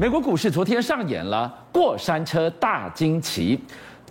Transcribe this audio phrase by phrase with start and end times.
[0.00, 3.56] 美国股市昨天上演了过山车大惊奇，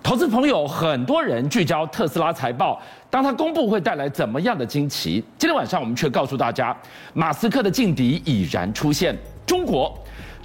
[0.01, 5.21] 投资朋友很多人聚焦特斯拉财报，当它公布会带来怎么样的惊奇？
[5.38, 6.73] 今天晚上我们却告诉大家，
[7.13, 9.13] 马斯克的劲敌已然出现。
[9.46, 9.93] 中国，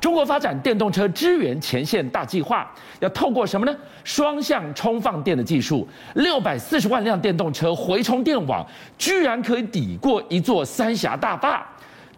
[0.01, 2.69] 中国发展电动车支援前线大计划，
[2.99, 3.73] 要透过什么呢？
[4.03, 8.67] 双向充放电的技术，六百四十万辆电动车回充电网，
[8.99, 11.65] 居然可以抵过一座三峡大坝。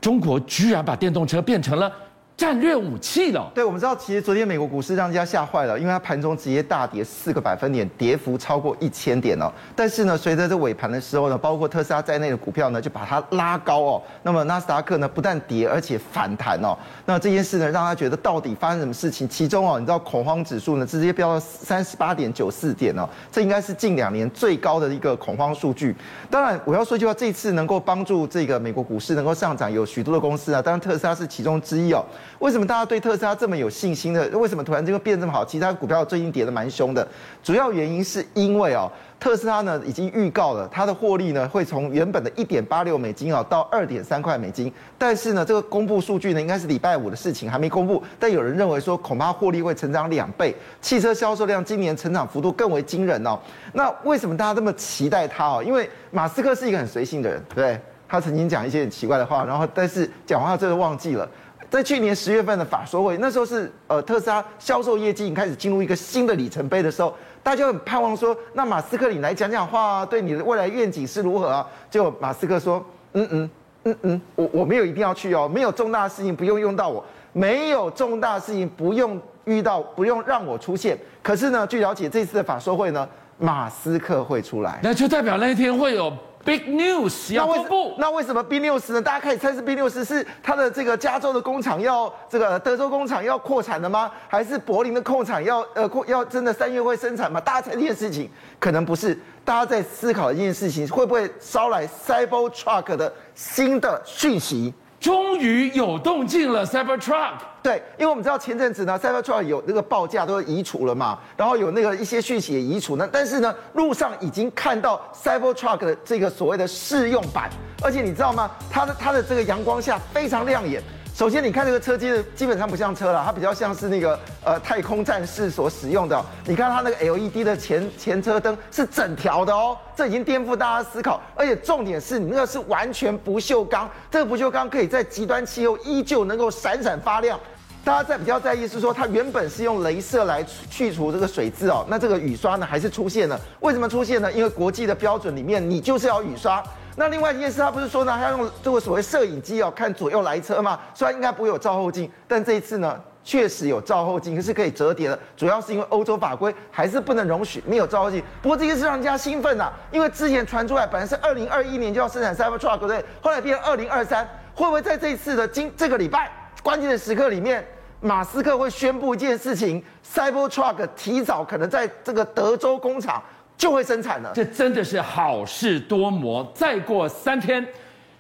[0.01, 1.93] 中国居然把电动车变成了。
[2.41, 3.53] 战略武器了。
[3.55, 9.53] 对，我们知道，其实昨天美国股市让人家吓坏了，因为它盘中直接大跌四个百分点，跌幅超过一千点哦。
[9.77, 14.03] 但是呢，随着这尾盘的时候呢，包括特斯拉在内的股票呢，就把它拉高哦。
[14.23, 16.75] 那么纳斯达克呢，不但跌，而且反弹哦。
[17.05, 19.29] 那这件事呢，让他觉得到底发生什么事情？
[19.29, 25.95] 其中哦，你知道恐慌指数呢，直接飙到三十八点九四点哦，这应该是近两年最高的一个恐慌数据。
[26.31, 32.03] 当然，我要说句话，这次能够帮助这个美国股市能够上涨，有许多的公司啊，当然特斯拉是其中之一哦。
[32.39, 34.27] 为什么大家对特斯拉这么有信心的？
[34.39, 35.45] 为什么突然间变这么好？
[35.45, 37.07] 其他股票最近跌得蛮凶的，
[37.43, 44.73] 主要原因是因为哦，特斯拉呢已经预告了它的获利呢会从原本的一点八六美金啊到二点三块美金。
[44.97, 48.03] 但是呢，这个公布数据呢应该是礼拜五的事情，还没公布。
[48.19, 53.39] 但有人认为说恐怕获利会成长两倍，汽车销售量今年成长幅度更为惊人哦。
[53.73, 55.63] 那为什么大家这么期待它哦？
[55.63, 61.29] 因为马斯克是一个很随性的人，对，他曾经讲一些很奇怪的话，然后但是讲话真的忘记了。
[61.71, 67.15] 在去年十月份的法说会，那时候是呃特斯拉销售业绩已经开始进入一个新的里程碑的时候，
[67.45, 71.65] 大家很盼望说，那马斯克你来讲讲话啊，对你的未来愿景是如何啊？
[71.89, 73.51] 结果马斯克说，嗯嗯
[73.85, 80.99] 嗯嗯，我我没有一定要去哦，没有重大事情不用用到我，没有重大事情不用遇到，不用让我出现。
[81.23, 83.09] 可是呢，据了解这次的法说会呢，
[83.39, 86.13] 马斯克会出来，那就代表那一天会有。
[86.43, 89.03] Big news 要公布，那为什么 Big news 呢？
[89.03, 94.11] 大家可以猜是 Big news 是它的这个加州的工厂要这个德州工厂要扩产了吗？
[94.27, 97.39] 还是柏林的控厂要呃扩要真的三月会生产吗？
[97.41, 104.73] 大家猜这件事情可能不是，大家在思考一件事情，会不会捎来 Cybertruck 的新的讯息？
[105.01, 107.39] 终于有动静了，Cybertruck。
[107.63, 117.49] 对，因为我们知道前阵子呢，Cybertruck 有那个报价都移除了嘛，然后有那个一些讯息也移除呢，但是呢，路上已经看到 Cybertruck 的这个所谓的试用版，
[117.83, 118.51] 而且你知道吗？
[118.71, 120.83] 它的它的这个阳光下非常亮眼。
[121.21, 126.25] 首先，你看这个车机的基本上不像车了，它比较像是那个呃太空战士所使用的。
[126.47, 131.21] 你看它那个 LED 的前前车灯是整条的哦，这已经颠覆大家思考。
[131.37, 137.39] 而且重点是你那个是完全不锈钢，这个不锈钢可以在极端气候依旧能够闪闪发亮。
[137.85, 143.39] 大家在比较在意是说，它原本是用镭射来去除这个水渍哦，那这个雨刷呢还是出现了？
[143.61, 144.33] 为什么出现呢？
[144.33, 146.65] 因为国际的标准里面你就是要雨刷。
[147.01, 158.23] 那另外一件事，他不是说呢，他用这个所谓摄影机哦，看左右来车嘛，虽然应该不会有照后镜，但这一次呢，确实有照后镜，可是可以折叠的，主要是因为欧洲法规还是不能容许没有照后镜。
[158.43, 163.03] 不过这件事让人家兴奋呐、啊，因为之前传出来本来是二零二一年就要生产 Cybertruck 对不对？
[163.23, 166.31] 后来变成二零二三，会不会在这一次的今这个礼拜
[166.63, 167.67] 关键的时刻里面，
[168.03, 173.23] 马斯克会宣布一件事情，Cybertruck 提早可能在这个德州工厂。
[173.61, 176.51] 就会生产了，这真的是好事多磨。
[176.55, 177.65] 再过三天，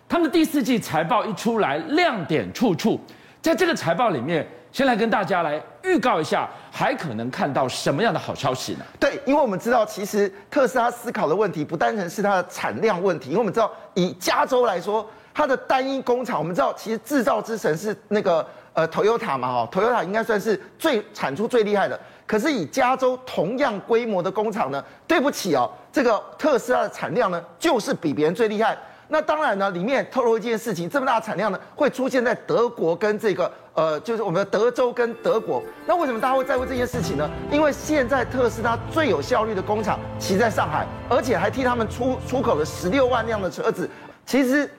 [0.06, 3.00] 他们第四季财报一出来，亮点处处。
[3.40, 8.84] 在这个财报里面，先来跟大家来预告一下，还可能看到什么样的好消息呢？
[8.98, 21.98] 对，因为我们知道，其实特斯拉思考的问题不单纯是它的产量问题，因为我们知道，以加州来说，它的单一工厂，我们知道，其实制造之神是那个呃，Toyota 嘛，哈，Toyota 应该算是最产出最厉害的。
[22.30, 28.78] 可是以加州同样规模的工厂呢，对不起哦，这个特斯拉的产量呢，就是比别人最厉害。
[29.08, 35.60] 那当然呢，里面透露一件事情，这么大的产量呢，会出现在德国跟这个呃，就是我们的德州跟德国。
[35.88, 37.28] 那为什么大家会在乎这件事情呢？
[37.50, 43.90] 因为现在特斯拉最有效率的工厂其在上海，而且还替他们出出口了十六万辆的车子。
[44.24, 44.70] 其实，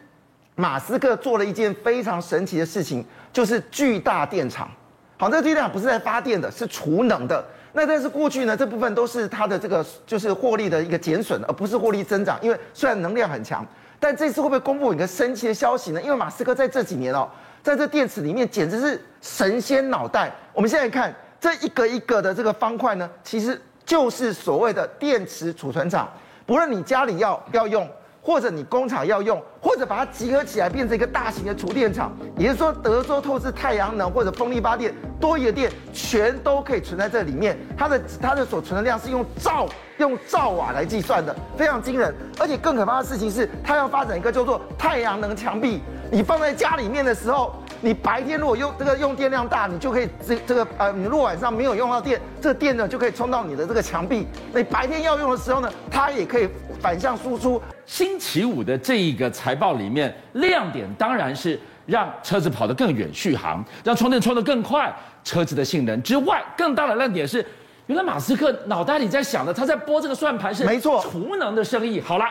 [0.56, 4.72] 马斯克做了一件非常神奇的事情，就是巨大电厂。
[5.22, 7.46] 好，这个电量不是在发电的，是储能的。
[7.74, 12.40] 那但是过去呢，这部分都是它的这个就是获利的一个减损，而不是获利增长。
[12.42, 13.64] 因为虽然能量很强，
[14.00, 16.02] 但这次会不会公布一个神奇的消息呢？
[16.02, 17.30] 因为马斯克在这几年哦，
[17.62, 20.32] 在这电池里面简直是神仙脑袋。
[20.54, 26.12] 我们现在看这一个一个的这个方块呢，其实就是所谓的电池储存厂。
[26.48, 27.88] 不论你家里要要用。
[28.24, 37.58] 或者你工厂要用，或者把它集合起来变成一个大型的储电厂，也就是说，德州透支太阳能或者风力发电多余的电，全都可以存在这里面。
[37.78, 39.70] 它的它的所存的量是用兆
[40.00, 42.14] 用兆瓦来计算的，非常惊人。
[42.40, 45.80] 而且更可怕的事情是，它要发展一个叫做太阳能墙壁。
[46.12, 54.28] 你放在家里面的时候，你白天如果用这个用电量大，你就可以这这个呃，你如果晚上没有用到电，这个电呢就可以充到你的这个墙壁。
[54.54, 56.50] 你白天要用的时候呢，它也可以
[56.82, 57.62] 反向输出。
[57.86, 64.94] 星期五的这一个财报里面，亮点当然是让车子跑得更远续航，让充电充得更快，
[65.24, 67.46] 车子的性能之外，更大的亮点是，
[67.88, 72.00] 原来马斯克脑袋里在想的，他在拨这个算盘是没错，储能的生意。
[72.00, 72.26] 好了。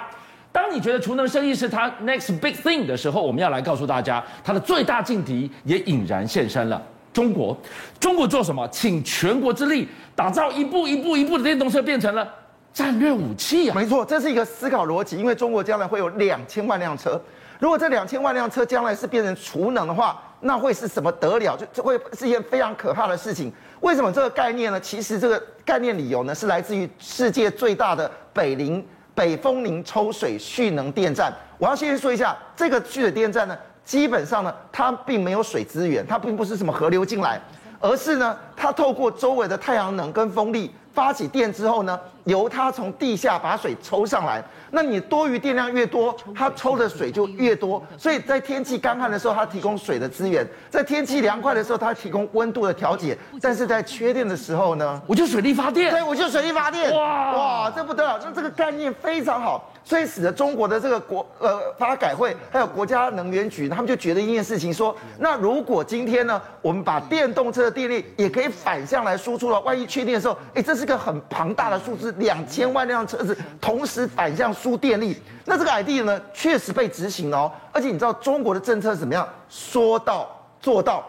[0.52, 6.82] 当你觉得储能生意是他 next big thing 的时候，我们要来告诉大家，他的最大劲敌也隐然现身了。
[7.12, 7.56] 中国，
[8.00, 8.66] 中国做什么？
[8.66, 9.86] 请全国之力
[10.16, 12.28] 打造一步一步一步的电动车，变成了
[12.72, 13.76] 战略武器啊！
[13.76, 15.16] 没错，这是一个思考逻辑。
[15.16, 17.22] 因为中国将来会有两千万辆车，
[17.60, 21.56] 如果这两千万辆车将来是变成储能的话，那会是什么得了？
[21.56, 23.52] 就这会是一件非常可怕的事情。
[23.80, 24.80] 为什么这个概念呢？
[24.80, 28.84] 其实这个概念理由呢，是来自于世界最大的北陵。
[29.12, 37.38] 北丰林抽水蓄能电站，我要先说一下，这个蓄水电站呢，基本上呢，它并没有水资源，它并不是什么河流进来，
[37.80, 44.42] 而是呢，它透过周围的太阳能跟风力发起电之后呢，由它从地下把水抽上来。
[44.72, 53.18] 那你多余电量越多，它抽的水就越多，所以在天气干旱的时候，它提供水的资源；在天气凉快的时候，它提供温度的调节。
[53.40, 55.90] 但是在缺电的时候呢，我就水力发电。
[55.90, 56.94] 对，我就水力发电。
[56.94, 58.20] 哇哇，这不得了！
[58.24, 74.54] 那这个概念非常好，所以使得中国的这个国呃发改会还有国家能源局，他们就觉得一件事情说，那如果今天呢，我们把电动车的电力也可以反向来输出了，万一缺电的时候，哎，这是个很庞大的数字，两千万辆车子同时反向。
[74.60, 77.50] 输电力，那这个 idea 呢，确实被执行哦。
[77.72, 79.26] 而且你知道中国的政策怎么样？
[79.48, 80.28] 说到
[80.60, 81.02] 做到。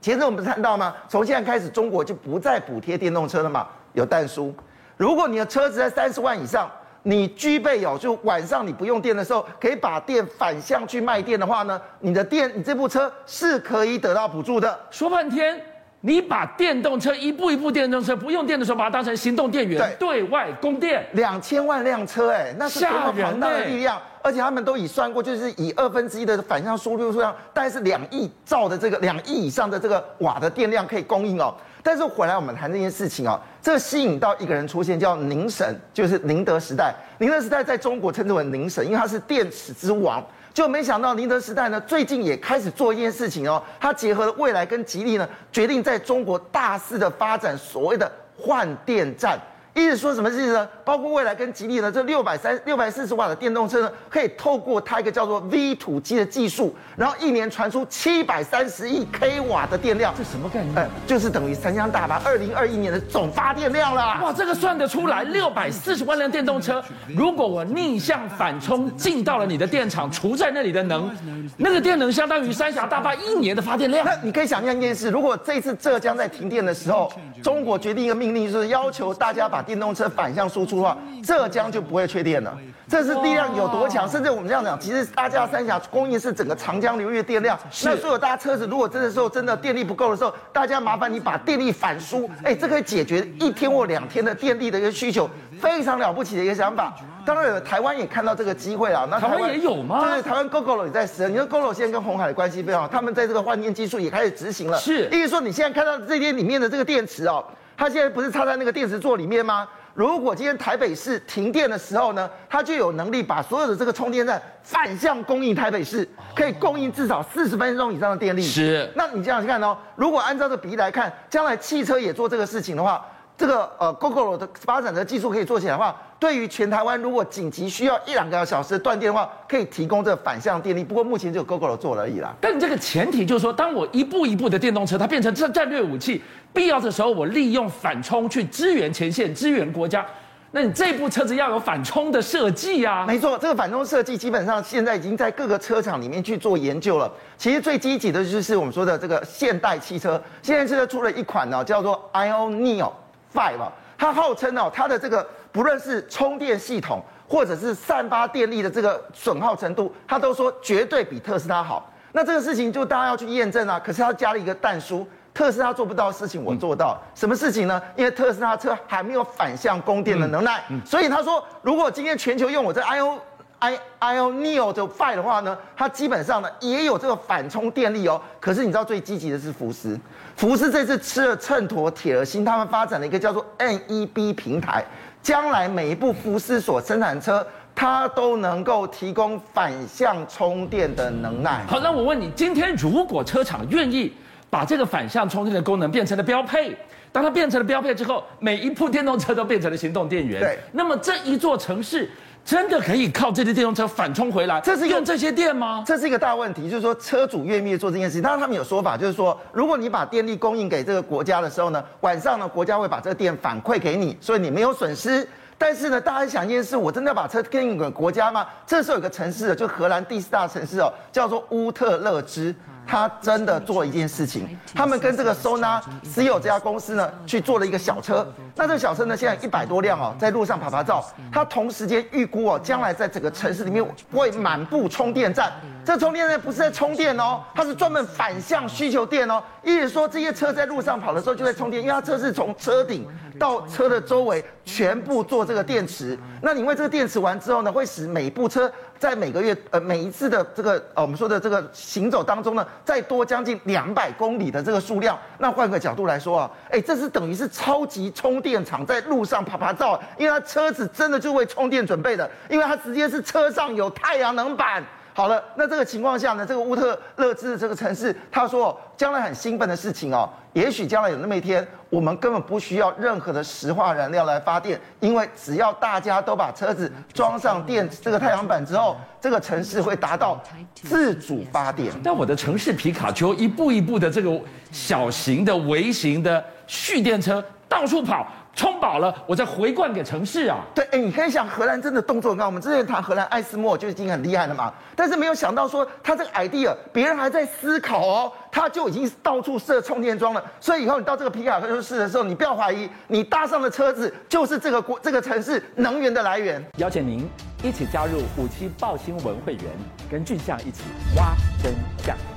[0.00, 0.94] 前阵我们不是看到吗？
[1.08, 3.66] 从现在开始，中国就不再补贴电动车了嘛。
[3.94, 4.54] 有但书，
[4.96, 6.70] 如果你的车子在三十万以上，
[7.02, 14.78] 你具备有就晚上你不用电的时候，可以把电反向去卖电的话呢，你的电，你这部车是可以得到补助的。
[14.90, 15.60] 说半天。
[16.06, 23.98] 你把电动车一步一步电动车不用电的时候，把它当成行动电源，对，对外供电，两千万辆车，哎，那是多么庞大的力量！
[24.20, 31.54] 而且他们都已算过，就是以二分之一的反向输入数量，大概是两亿兆的这个两亿以上的这个瓦的电量可以供应哦。
[31.82, 36.94] 但是回来我们谈这件事情哦，这个吸引到一个人出现，叫宁神，就是宁德时代。
[37.16, 40.22] 宁德时代在中国称之为宁神，因为它是电池之王。
[40.54, 49.36] 就没想到宁德时代呢，最近也开始做一件事情哦，它结合了蔚来跟吉利呢，决定在中国大肆的发展所谓的换电站。
[49.74, 50.68] 意思说什么意思呢？
[50.84, 60.14] 包括未来跟吉利呢，这六百三六百四十瓦的电动车呢，可以透过它一个叫做 V 土机的技术，然后一年传出七百三十亿 k 瓦的电量。
[60.16, 60.76] 这什么概念？
[60.76, 64.20] 呃，就是等于三江大坝二零二一年的总发电量了。
[64.22, 71.10] 哇，这个算得出来，六百四十万辆电动车，如果我逆向反冲进到了你的电厂，储在那里的能，
[71.56, 74.06] 那个电能相当于三峡大坝一年的发电量。
[74.06, 77.12] 那你可以想象一件事，如果这次浙江在停电的时候，
[77.42, 82.56] 中国决定一个命令，就是要求大家把电动车反向输出的话，浙江就不会缺电了。
[82.86, 84.06] 这是力量有多强？
[84.06, 87.58] 甚至我们这样讲，其实大家三峡供应是整个长江流域的电量。
[87.82, 92.30] 那所有大家车子如果这个时候真的电力不够的时候，大家麻烦你把电力反输。
[92.42, 95.28] 哎，这可以解决一天或两天的电力的一个需求，
[95.58, 96.94] 非常了不起的一个想法。
[97.24, 99.08] 当然，台湾也看到这个机会啊。
[99.10, 100.04] 那台湾也有吗？
[100.04, 101.32] 对，台湾 Gogoro 也在使用。
[101.32, 104.78] 你说 Gogoro 现在跟鸿海的关系非常好，他们在这个换电技术也开始执行了。
[104.78, 107.42] 是，意思说你现在看到这些里面的这个电池哦。
[107.76, 109.68] 它现在不是插在那个电池座里面吗？
[109.94, 118.42] 如果今天台北市停电的时候呢，它就有能力把所有的这个充电站反向供应台北市，可以供应至少四十分钟以上的电力。
[118.42, 118.90] 是。
[118.96, 130.84] 那你这样去看哦，如果按照这个比例来看，将来汽车也做这个事情的话，这个呃 Gogoro 的发展的技术可以做起来的话，对于全台湾如果紧急需要一两个小时断电的话，可以提供这个反向电力。
[130.84, 132.32] 不过目前只有 Gogoro 做了而已啦。
[132.40, 136.22] 但这个前提就是说，当我一步一步的电动车它变成战战略武器，
[136.52, 140.06] 必要的时候我利用反冲去支援前线、支援国家。
[140.52, 143.04] 那你这部车子要有反冲的设计啊。
[143.04, 147.10] 没错，这个反冲设计基本上现在已经在各个车厂里面去做研究了。
[147.36, 152.88] 其实最积极的就是我们说的这个现代汽车，现在汽车出了一款呢，叫做 IONIQ
[153.34, 161.90] 5嘛，它号称哦，它的这个不论是充电系统或者是散发电力的这个损耗程度，它都说绝对比特斯拉好。
[162.12, 163.80] 那这个事情就大家要去验证啊。
[163.84, 166.96] 可是它加了一个但书，特斯拉做不到的事情我做到。
[167.14, 167.82] 什么事情呢？
[167.96, 173.18] 因为特斯拉车还没有反向供电的能耐，所以他说，如果今天全球用我这 IO
[173.64, 178.20] I IONIQ 的5的话呢，它基本上呢也有这个反充电力哦。
[178.38, 179.98] 可是你知道最积极的是福斯，
[180.36, 184.84] 福斯这次吃了秤砣铁了心，他们发展了一个叫做 NEB 平台，
[185.22, 191.64] 将来每一部福斯所生产的车它都能够提供反向充电的能耐。
[191.66, 194.12] 好，那我问你，今天如果车厂愿意
[194.50, 196.76] 把这个反向充电的功能变成了标配，
[197.10, 202.10] 当它变成了标配之后，每一部电动车都变成了行动电源，对，那么这一座城市。
[202.44, 204.60] 真的可以靠这些电动车反冲回来？
[204.60, 205.82] 这是用这些电吗？
[205.86, 208.22] 这是一个大问题，就是说车主愿意做这件事情。
[208.22, 215.26] 当然，他们有说法，就是说，如果你把电力供应给这个国家的时候呢，晚上呢，国家会把这个电反馈给你，所以你没有损失。
[215.56, 218.46] 但是呢，大家想一件事，我真的要把车供应给国家吗？
[218.66, 222.54] 这时候有个城市，就荷兰第四大城市哦，叫做乌特勒支。
[222.86, 228.26] 他真的做一件事情，他们跟这个 Sona 私有这家公司呢，去做了一个小车。
[228.54, 231.04] 那这个小车呢，现在一百多辆哦，在路上趴趴走。
[231.32, 235.52] 他同时间预估哦，将来在整个城市里面会满布充电站。
[235.84, 239.42] 这充电站不是在充电哦，它是专门反向需求电哦。
[239.62, 243.06] 意思说，这些车在路上跑的时候就在充电，因为它车是从车顶
[243.38, 246.18] 到车的周围全部做这个电池。
[246.40, 248.70] 那你为这个电池完之后呢，会使每部车。
[248.98, 255.18] 在每个月呃每一次的这个呃我们说的这个行走当中呢，再多将近两百公里的这个数量。
[255.38, 264.82] 那换个角度来说啊，哎，这是等于是超级充电场在路上啪啪造，因为它车子真的就为充电准备的，因为它直接是车上有太阳能板。
[265.16, 280.42] 好了，那这个情况下呢，这个乌特勒支的这个城市，他说将来很兴奋的事情哦，也许将来有那么一天，我们根本不需要任何的石化燃料来发电，因为只要大家都把车子装上电这个太阳板之后，这个城市会达到
[280.74, 281.92] 自主发电。
[282.02, 284.36] 但我的城市皮卡丘一步一步的这个
[284.72, 288.26] 小型的微型的蓄电车到处跑。
[288.54, 290.58] 充饱了，我再回灌给城市啊！
[290.74, 292.46] 对，哎，你可以想，荷兰真的动作很高。
[292.46, 300.44] 我们之前谈荷兰艾斯莫就已经很厉害了嘛，但是没有想到说他这个 idea，别人还在思考哦，他就已经到处设充电桩了。
[300.60, 306.64] 所以以后你到这个皮卡丘市的时候，你不要怀疑，你搭上的车子就是这个国这个城市能源的来源。
[306.76, 307.28] 邀请您
[307.62, 309.64] 一起加入五七报新闻会员，
[310.08, 310.84] 跟俊相一起
[311.16, 311.72] 挖真
[312.04, 312.33] 相。